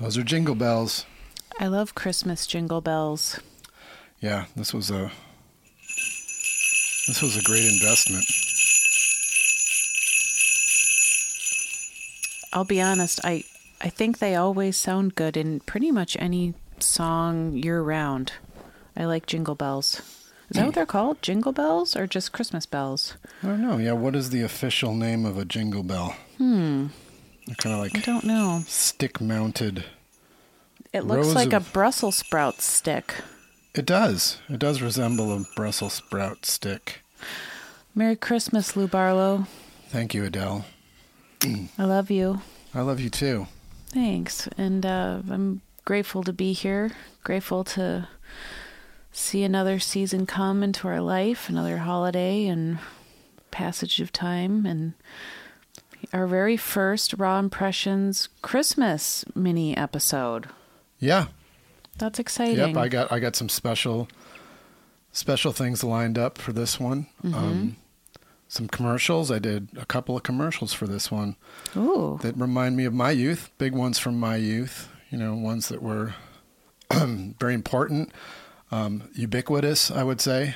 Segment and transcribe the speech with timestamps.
[0.00, 1.06] Those are jingle bells.
[1.58, 3.40] I love Christmas jingle bells.
[4.20, 5.10] Yeah, this was a
[7.06, 8.24] this was a great investment.
[12.52, 13.44] I'll be honest, I
[13.80, 18.32] I think they always sound good in pretty much any song year round.
[18.96, 20.00] I like jingle bells.
[20.48, 21.20] Is that what they're called?
[21.22, 23.16] Jingle bells or just Christmas bells?
[23.42, 23.78] I don't know.
[23.78, 26.16] Yeah, what is the official name of a jingle bell?
[26.38, 26.86] Hmm.
[27.46, 28.62] They're kind of like I like don't know.
[28.66, 29.84] stick mounted.
[30.96, 33.16] It looks like a Brussels sprout stick.
[33.74, 34.38] It does.
[34.48, 37.02] It does resemble a Brussels sprout stick.
[37.94, 39.46] Merry Christmas, Lou Barlow.
[39.88, 40.64] Thank you, Adele.
[41.44, 42.40] I love you.
[42.74, 43.46] I love you too.
[43.88, 44.48] Thanks.
[44.56, 46.92] And uh, I'm grateful to be here.
[47.24, 48.08] Grateful to
[49.12, 52.78] see another season come into our life, another holiday and
[53.50, 54.94] passage of time, and
[56.14, 60.48] our very first Raw Impressions Christmas mini episode.
[60.98, 61.26] Yeah.
[61.98, 62.58] That's exciting.
[62.58, 62.76] Yep.
[62.76, 64.08] I got I got some special
[65.12, 67.06] special things lined up for this one.
[67.24, 67.34] Mm-hmm.
[67.34, 67.76] Um,
[68.48, 69.30] some commercials.
[69.30, 71.36] I did a couple of commercials for this one.
[71.76, 72.18] Ooh.
[72.22, 75.82] that remind me of my youth, big ones from my youth, you know, ones that
[75.82, 76.14] were
[76.92, 78.12] very important,
[78.70, 80.54] um, ubiquitous, I would say.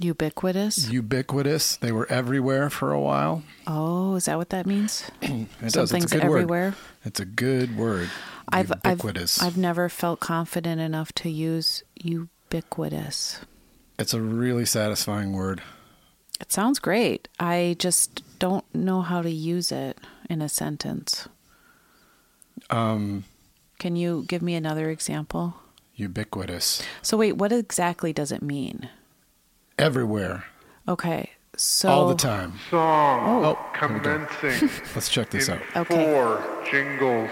[0.00, 0.90] Ubiquitous.
[0.90, 1.76] Ubiquitous.
[1.76, 3.44] They were everywhere for a while.
[3.66, 5.10] Oh, is that what that means?
[5.22, 5.92] It does.
[5.92, 6.70] It's a good everywhere.
[6.70, 6.74] Word.
[7.04, 8.10] It's a good word.
[8.54, 9.42] I've, I've ubiquitous.
[9.42, 13.40] I've never felt confident enough to use ubiquitous.
[13.98, 15.62] It's a really satisfying word.
[16.40, 17.28] It sounds great.
[17.38, 19.98] I just don't know how to use it
[20.28, 21.28] in a sentence.
[22.70, 23.24] Um,
[23.78, 25.54] Can you give me another example?
[25.96, 26.82] ubiquitous.
[27.02, 28.88] So wait, what exactly does it mean?
[29.78, 30.44] Everywhere.
[30.88, 31.30] Okay.
[31.56, 32.54] So all the time.
[32.68, 34.26] Song Oh, here we go.
[34.26, 35.60] commencing Let's check this out.
[35.76, 36.12] Okay.
[36.12, 37.30] four jingles.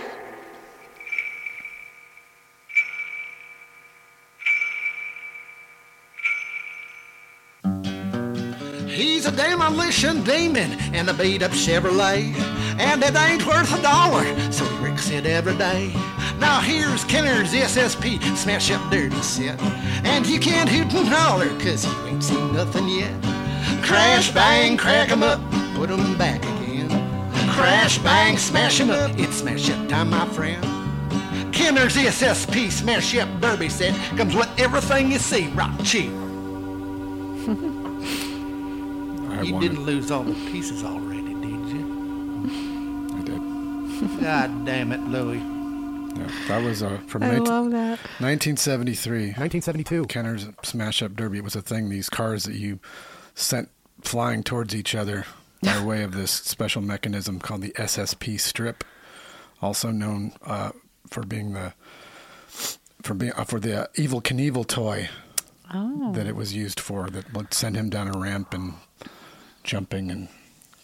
[9.37, 12.35] Demolition demon and a beat up Chevrolet.
[12.79, 15.93] And it ain't worth a dollar, so he wrecks it every day.
[16.39, 19.61] Now here's Kenner's SSP, smash up derby set.
[20.05, 23.15] And you can't hoot and holler, cause you ain't seen nothing yet.
[23.83, 25.41] Crash, bang, crack 'em up,
[25.75, 26.91] put 'em back again.
[27.51, 30.65] Crash, bang, smash 'em up, it's smash up time, my friend.
[31.53, 36.11] Kenner's SSP smash up derby set comes with everything you see, rock cheap.
[39.43, 43.09] I You wanted- didn't lose all the pieces already, did you?
[43.19, 44.21] I did.
[44.21, 45.39] God damn it, Louie.
[45.39, 47.99] Yeah, that was uh, from I 19- love that.
[48.21, 49.19] 1973.
[49.29, 50.05] 1972.
[50.07, 51.89] Kenner's Smash Up Derby It was a thing.
[51.89, 52.81] These cars that you
[53.35, 53.71] sent
[54.03, 55.25] flying towards each other
[55.63, 58.85] by way of this special mechanism called the SSP strip,
[59.63, 60.73] also known uh,
[61.09, 61.73] for being the
[63.03, 65.09] for being uh, for the uh, Evel Knievel toy
[65.75, 66.13] Oh.
[66.13, 68.75] that it was used for that would send him down a ramp and
[69.65, 70.29] jumping and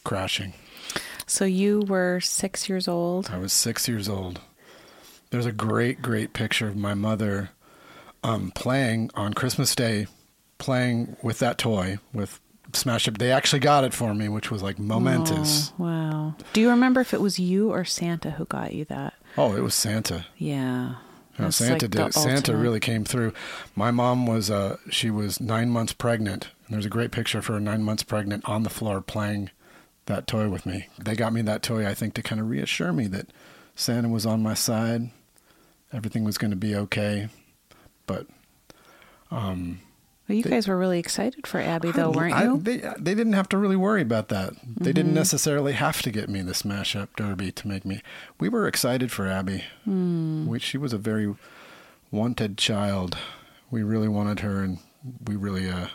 [0.05, 0.53] crashing.
[1.27, 3.31] So you were six years old.
[3.31, 4.41] I was six years old.
[5.31, 7.51] There's a great, great picture of my mother
[8.25, 10.07] um, playing on Christmas Day,
[10.57, 12.41] playing with that toy with
[12.73, 13.19] Smash Up.
[13.19, 15.73] They actually got it for me, which was like momentous.
[15.79, 16.35] Oh, wow.
[16.55, 19.15] Do you remember if it was you or Santa who got you that?
[19.37, 20.27] Oh, it was Santa.
[20.39, 20.95] Yeah.
[21.51, 22.15] Santa like did.
[22.15, 22.59] Santa ultimate.
[22.59, 23.33] really came through.
[23.75, 27.47] My mom was uh, she was nine months pregnant, and there's a great picture of
[27.47, 29.51] her nine months pregnant on the floor playing
[30.07, 30.89] that toy with me.
[30.99, 33.29] They got me that toy, I think, to kind of reassure me that
[33.75, 35.11] Santa was on my side,
[35.93, 37.29] everything was going to be okay.
[38.07, 38.27] But
[39.31, 39.81] um,
[40.29, 42.59] Well, you guys were really excited for Abby, though, weren't I- you?
[42.61, 44.53] they they didn't have to really worry about that.
[44.77, 45.15] They didn't Mm-hmm.
[45.15, 48.03] necessarily have to get me the Smash Up Derby to make me.
[48.39, 49.65] We were excited for Abby.
[49.85, 50.47] Hmm.
[50.47, 51.35] We, she was a very
[52.11, 53.17] wanted child.
[53.71, 54.79] We really wanted her, and
[55.27, 55.89] we really uh,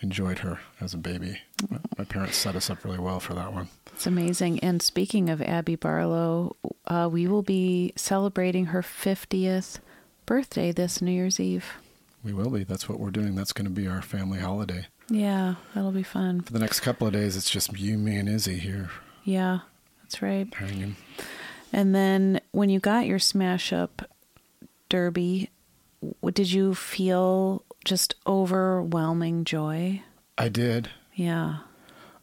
[0.00, 1.38] enjoyed her as a baby.
[1.70, 3.68] My, my parents set us up really well for that one.
[3.92, 4.60] It's amazing.
[4.60, 9.78] And speaking of Abby Barlow, uh, we will be celebrating her 50th
[10.26, 11.64] birthday this New Year's Eve.
[12.24, 12.64] We will be.
[12.64, 13.34] That's what we're doing.
[13.34, 14.86] That's going to be our family holiday.
[15.08, 16.40] Yeah, that'll be fun.
[16.42, 18.90] For the next couple of days, it's just you, me, and Izzy here
[19.24, 19.60] Yeah,
[20.02, 20.52] that's right.
[20.54, 20.96] hanging.
[21.72, 24.10] And then when you got your smash up
[24.88, 25.50] derby,
[26.32, 30.02] did you feel just overwhelming joy?
[30.36, 30.90] I did.
[31.14, 31.58] Yeah.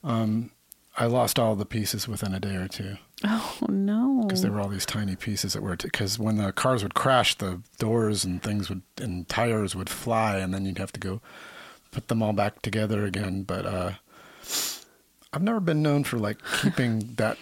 [0.03, 0.51] Um,
[0.97, 4.23] I lost all the pieces within a day or two Oh no.
[4.23, 5.75] because there were all these tiny pieces that were.
[5.75, 10.37] Because when the cars would crash, the doors and things would and tires would fly,
[10.37, 11.21] and then you'd have to go
[11.91, 13.43] put them all back together again.
[13.43, 13.91] But uh,
[15.31, 17.37] I've never been known for like keeping that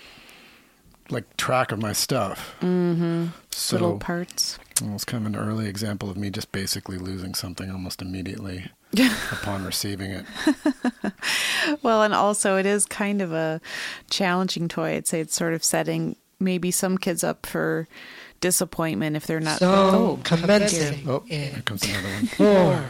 [1.10, 2.56] like track of my stuff.
[2.62, 3.28] Mm-hmm.
[3.52, 4.60] So little parts.
[4.81, 8.72] It was kind of an early example of me just basically losing something almost immediately
[9.31, 10.25] upon receiving it.
[11.81, 13.62] Well, and also it is kind of a
[14.10, 14.95] challenging toy.
[14.95, 17.88] I'd say it's sort of setting maybe some kids up for
[18.42, 19.60] disappointment if they're not.
[19.60, 22.25] So oh, commencing Oh, in here comes another one.
[22.28, 22.86] four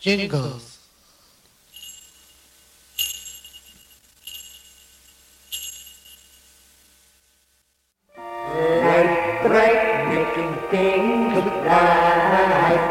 [0.00, 0.78] jingles.
[8.82, 11.34] Lite-Brite, making things
[11.66, 12.82] light.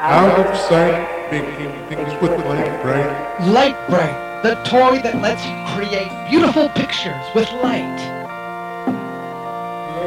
[0.00, 3.48] Out of sight, making things with Lite-Brite.
[3.48, 7.98] Light Bright, the toy that lets you create beautiful pictures with light.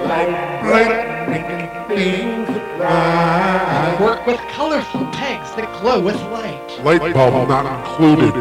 [0.06, 3.98] Bright, making things bright.
[4.00, 6.80] Work with colorful pegs that glow with light.
[6.84, 8.34] Light bulb not included.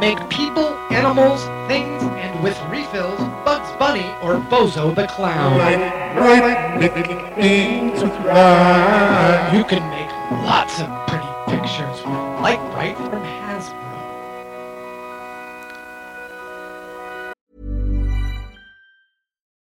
[0.00, 5.56] Make people, animals, things, and with refills, Bugs Bunny or Bozo the Clown.
[5.58, 9.50] Lite-Brite, making things bright.
[9.54, 10.10] You can make
[10.44, 13.94] lots of pretty pictures with Light Bright from Hasbro.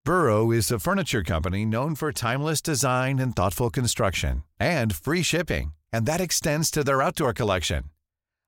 [0.05, 5.73] Burrow is a furniture company known for timeless design and thoughtful construction and free shipping,
[5.91, 7.83] and that extends to their outdoor collection.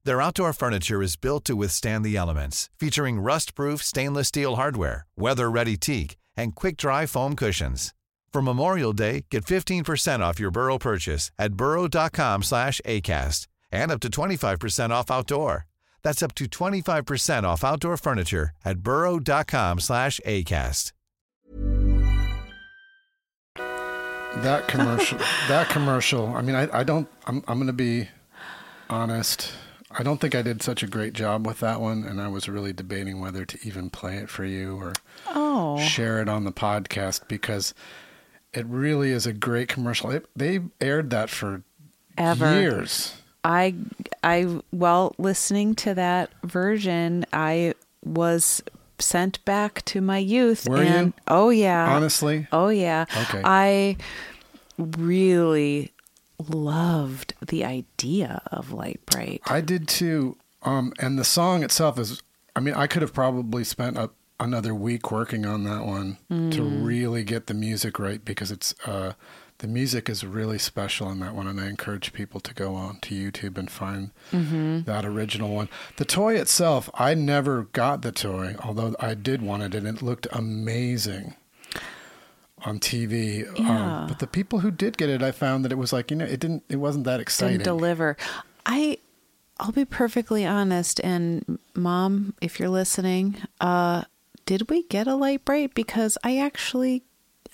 [0.05, 5.75] Their outdoor furniture is built to withstand the elements, featuring rust-proof stainless steel hardware, weather-ready
[5.75, 7.93] teak, and quick-dry foam cushions.
[8.31, 13.99] For Memorial Day, get 15% off your Burrow purchase at burrow.com slash ACAST and up
[14.01, 15.67] to 25% off outdoor.
[16.03, 20.91] That's up to 25% off outdoor furniture at burrow.com slash ACAST.
[24.37, 25.17] That commercial.
[25.47, 26.27] that commercial.
[26.27, 27.07] I mean, I, I don't.
[27.27, 27.43] I'm.
[27.47, 28.07] I'm going to be
[28.89, 29.51] honest.
[29.91, 32.47] I don't think I did such a great job with that one, and I was
[32.47, 34.93] really debating whether to even play it for you or
[35.27, 37.73] Oh, share it on the podcast because
[38.53, 40.11] it really is a great commercial.
[40.11, 41.63] It, they aired that for
[42.17, 42.53] ever.
[42.57, 43.15] years.
[43.43, 43.75] I,
[44.23, 47.73] I, well, listening to that version, I
[48.03, 48.61] was
[48.99, 50.67] sent back to my youth.
[50.69, 51.13] Were and, you?
[51.27, 51.93] Oh yeah.
[51.95, 53.05] Honestly, Oh yeah.
[53.23, 53.41] Okay.
[53.43, 53.97] I
[54.77, 55.91] really
[56.49, 59.41] loved the idea of Lite-Brite.
[59.45, 60.37] I did too.
[60.63, 62.21] Um, and the song itself is.
[62.55, 64.09] I mean, I could have probably spent a,
[64.39, 69.13] another week working on that one to really get the music right because it's uh,
[69.61, 72.97] the music is really special in that one, and I encourage people to go on
[73.01, 75.69] to YouTube and find that original one.
[75.97, 80.01] The toy itself, I never got the toy, although I did want it, and it
[80.01, 81.35] looked amazing
[82.65, 83.47] on TV.
[83.59, 84.01] Yeah.
[84.01, 86.17] Um, but the people who did get it, I found that it was like you
[86.17, 87.59] know, it didn't, it wasn't that exciting.
[87.59, 88.17] Didn't deliver.
[88.65, 88.97] I
[89.59, 94.05] I'll be perfectly honest and mom, if you're listening, uh
[94.47, 97.03] did we get a Lite-Brite because I actually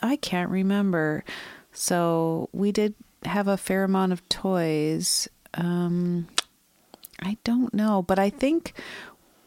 [0.02, 1.24] I can't remember.
[1.78, 5.28] So we did have a fair amount of toys.
[5.54, 6.28] Um
[7.22, 8.74] I don't know, but I think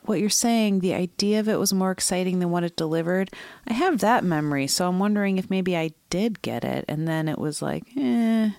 [0.02, 3.30] what you're saying, the idea of it was more exciting than what it delivered.
[3.68, 7.28] I have that memory, so I'm wondering if maybe I did get it and then
[7.28, 8.50] it was like, eh.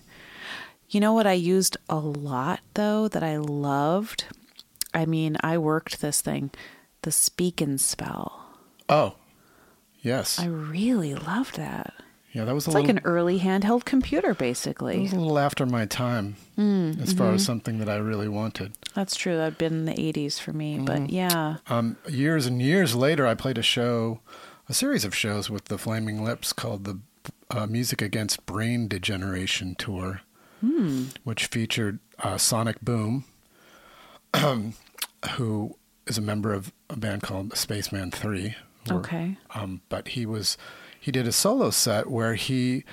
[0.89, 4.25] You know what I used a lot though that I loved?
[4.93, 6.51] I mean, I worked this thing,
[7.03, 8.47] the speak and spell.
[8.89, 9.15] Oh,
[10.01, 11.93] yes, I really loved that.
[12.33, 12.87] Yeah, that was a It's little.
[12.87, 14.97] like an early handheld computer basically.
[14.97, 17.35] It was a little after my time Mm, as far mm-hmm.
[17.35, 18.73] as something that I really wanted.
[18.93, 19.35] That's true.
[19.35, 21.57] That'd been in the 80s for me, but yeah.
[21.67, 24.19] Um, years and years later, I played a show,
[24.69, 26.99] a series of shows with the Flaming Lips called the
[27.49, 30.21] uh, Music Against Brain Degeneration Tour,
[31.23, 33.25] which featured uh, Sonic Boom,
[35.31, 35.75] who
[36.07, 38.55] is a member of a band called Spaceman 3.
[38.89, 39.37] Or- Okay.
[39.53, 40.57] um, but he was
[40.99, 42.83] he did a solo set where he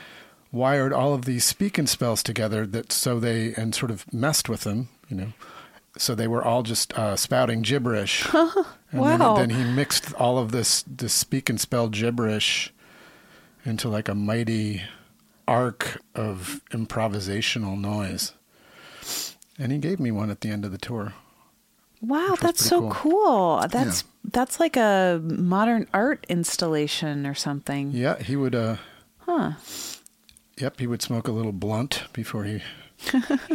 [0.51, 4.49] wired all of these speak and spells together that so they and sort of messed
[4.49, 5.33] with them you know
[5.97, 8.25] so they were all just uh, spouting gibberish.
[8.33, 12.73] and then, then he mixed all of this this speak and spell gibberish
[13.65, 14.83] into like a mighty
[15.49, 18.33] arc of improvisational noise.
[19.59, 21.15] And he gave me one at the end of the tour.
[22.01, 22.91] Wow, that's so cool.
[22.91, 23.65] cool.
[23.71, 27.91] That's that's like a modern art installation or something.
[27.93, 28.55] Yeah, he would.
[28.55, 28.77] Uh,
[29.21, 29.53] Huh.
[30.57, 32.63] Yep, he would smoke a little blunt before he,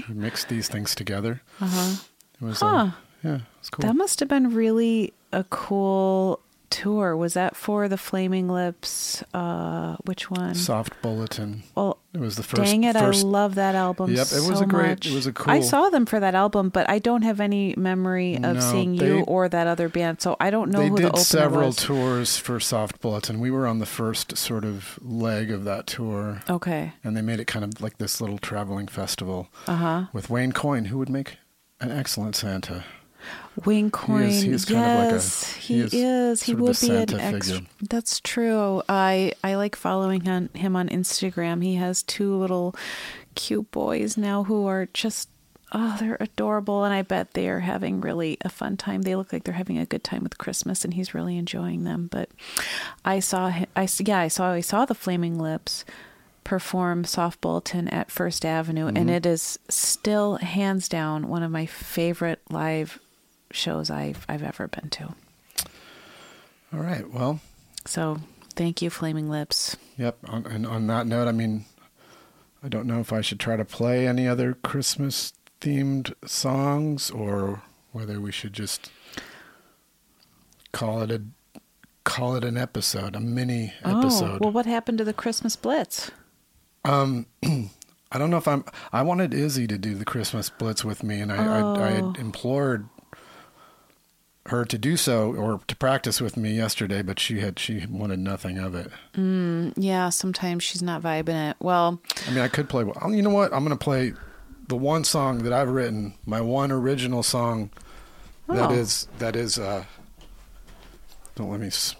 [0.07, 1.41] he mixed these things together.
[1.59, 1.95] Uh-huh.
[2.39, 2.67] It was, Huh.
[2.67, 2.91] uh,
[3.23, 3.81] yeah, it's cool.
[3.87, 7.17] That must have been really a cool tour.
[7.17, 9.23] Was that for the Flaming Lips?
[9.33, 10.53] Uh, which one?
[10.53, 11.63] Soft Bulletin.
[11.73, 12.61] Well, It was the first.
[12.71, 12.95] Dang it!
[12.95, 14.11] first- I love that album.
[14.11, 15.07] Yep, it was so a great- much.
[15.07, 17.39] it was a I cool- I saw them for that album, but I don't have
[17.39, 20.77] any memory of No, seeing they- you or that other band, so I don't know
[20.79, 21.75] They who the did opener several was.
[21.77, 23.39] tours for Soft Bulletin.
[23.39, 26.43] We were on the first sort of leg of that tour.
[26.47, 26.93] Okay.
[27.03, 30.03] And they made it kind of like this little traveling festival Uh huh.
[30.13, 31.37] with Wayne Coyne, who would make
[31.81, 32.83] an excellent Santa.
[33.65, 34.29] Wayne Coyne.
[34.29, 36.43] he is kind of like a- yes, he he is is.
[36.43, 37.55] He sort of a would be an extra.
[37.55, 37.67] figure.
[37.89, 38.81] That's true.
[38.89, 41.63] I I like following on, him on Instagram.
[41.63, 42.75] He has two little
[43.35, 45.29] cute boys now who are just
[45.75, 49.01] oh, they're adorable, and I bet they are having really a fun time.
[49.01, 52.07] They look like they're having a good time with Christmas, and he's really enjoying them.
[52.11, 52.29] But
[53.03, 53.67] I saw him.
[53.75, 55.83] I yeah, I saw I saw the Flaming Lips
[56.43, 59.09] perform Soft Bulletin at First Avenue, and Mm-hmm.
[59.09, 62.99] it is still hands down one of my favorite live
[63.53, 65.15] shows I've I've ever been to.
[66.73, 67.09] All right.
[67.09, 67.39] Well,
[67.85, 68.19] So
[68.55, 69.77] thank you, Flaming Lips.
[69.97, 70.17] Yep.
[70.27, 71.65] On, and on that note, I mean,
[72.63, 77.61] I don't know if I should try to play any other Christmas themed songs or
[77.91, 78.89] whether we should just
[80.71, 81.21] call it a
[82.03, 84.35] call it an episode, a mini episode.
[84.35, 86.11] Oh, well, what happened to the Christmas Blitz?
[86.83, 87.27] Um,
[88.11, 88.65] I don't know if I'm.
[88.91, 91.75] I wanted Izzy to do the Christmas Blitz with me, and I, I, I Oh.
[92.11, 92.89] had implored
[94.47, 98.19] her to do so or to practice with me yesterday, but she had she wanted
[98.19, 98.91] nothing of it.
[99.77, 101.57] Yeah, sometimes she's not vibing it.
[101.59, 102.83] Well, I mean, I could play.
[102.83, 103.53] well, You know what?
[103.53, 104.13] I'm going to play
[104.67, 107.69] the one song that I've written, my one original song.
[108.49, 108.73] That Oh.
[108.73, 109.57] is that is.
[109.57, 109.85] uh
[111.35, 111.95] Don't let me s-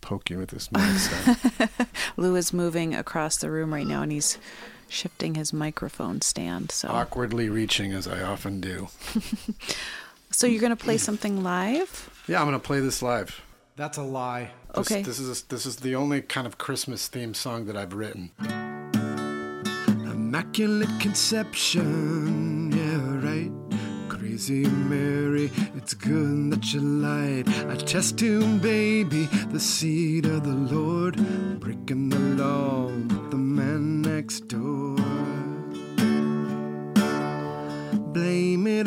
[0.00, 1.68] poke you with this mic.
[2.16, 4.38] Lou is moving across the room right now, and he's
[4.88, 6.70] shifting his microphone stand.
[6.70, 8.88] So, Awkwardly reaching as I often do.
[10.30, 12.10] so you're gonna play something live?
[12.28, 13.40] Yeah, I'm going to play this live.
[13.76, 14.50] That's a lie.
[14.74, 15.02] This, Okay.
[15.02, 18.32] This is this is the only kind of Christmas theme song that I've written.
[19.88, 23.52] Immaculate Conception, yeah, right.
[24.08, 27.48] Crazy Mary, it's good that you lied.
[27.70, 31.16] A test tube baby, the seed of the Lord,
[31.60, 34.75] breaking the law with the man next door.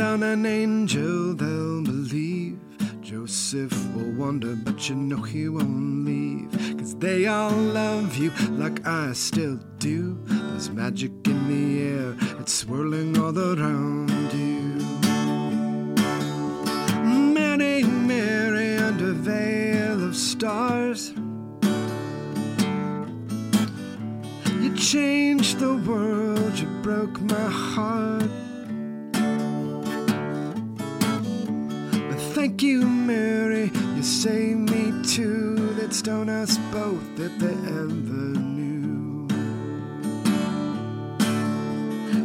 [0.09, 2.57] On an angel, they'll believe.
[2.99, 6.49] Joseph will wonder, but you know he won't leave.
[6.79, 10.17] Cause they all love you like I still do.
[10.25, 14.83] There's magic in the air, it's swirling all around you.
[17.05, 21.13] Mary, Mary, under veil of stars.
[24.59, 28.48] You changed the world, you broke my heart.
[32.39, 35.55] Thank you, Mary, you saved me too.
[35.73, 39.27] That stone us both if they ever knew.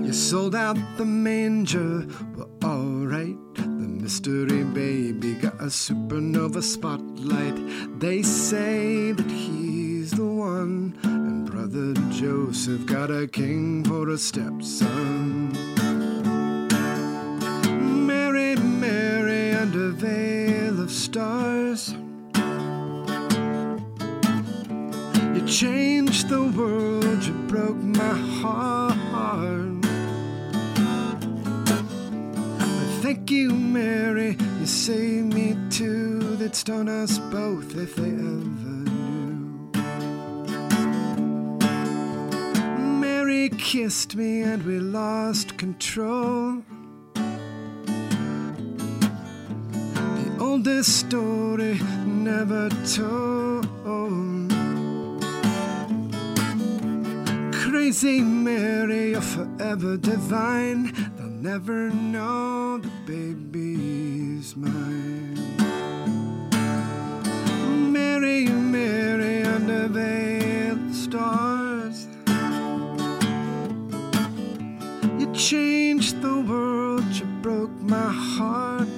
[0.06, 2.06] You sold out the manger,
[2.36, 3.36] well, alright.
[3.56, 7.58] The mystery baby got a supernova spotlight.
[7.98, 15.23] They say that he's the one, and brother Joseph got a king for a stepson.
[19.94, 21.94] Veil of stars.
[25.34, 29.84] You changed the world, you broke my heart.
[33.02, 36.36] Thank you, Mary, you saved me too.
[36.36, 39.70] They'd stone us both if they ever knew.
[43.00, 46.62] Mary kissed me and we lost control.
[50.54, 53.66] The oldest story never told.
[57.52, 60.92] Crazy Mary, you're forever divine.
[61.16, 65.34] They'll never know the baby's mine.
[67.92, 69.86] Mary, Mary, under
[70.70, 72.06] of stars.
[75.18, 78.88] You changed the world, you broke my heart.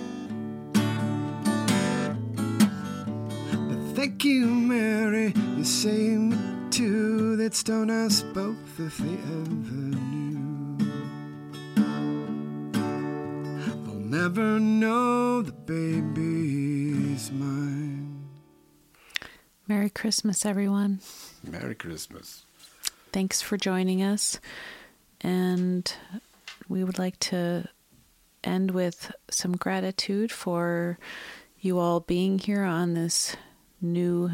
[4.06, 5.34] Thank you, Mary.
[5.56, 6.38] You say me
[6.70, 7.34] too.
[7.34, 10.78] That's done us both if they ever knew.
[13.84, 18.28] They'll never know the baby's mine.
[19.66, 21.00] Merry Christmas, everyone.
[21.42, 22.44] Merry Christmas.
[23.10, 24.38] Thanks for joining us.
[25.20, 25.92] And
[26.68, 27.68] we would like to
[28.44, 30.96] end with some gratitude for
[31.58, 33.34] you all being here on this
[33.86, 34.30] new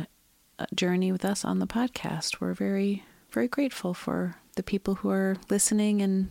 [0.59, 2.41] uh, journey with us on the podcast.
[2.41, 6.31] We're very, very grateful for the people who are listening and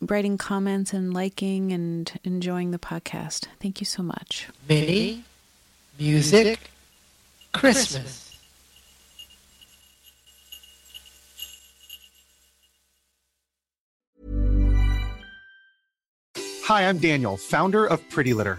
[0.00, 3.46] writing comments and liking and enjoying the podcast.
[3.60, 4.48] Thank you so much.
[4.68, 5.24] Mini
[5.98, 6.58] Music
[7.52, 8.36] Christmas.
[16.64, 18.58] Hi, I'm Daniel, founder of Pretty Litter.